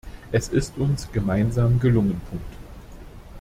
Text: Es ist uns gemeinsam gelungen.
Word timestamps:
Es 0.31 0.47
ist 0.47 0.79
uns 0.79 1.11
gemeinsam 1.11 1.79
gelungen. 1.79 2.19